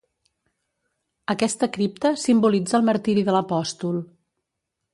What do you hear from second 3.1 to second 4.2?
de l'apòstol.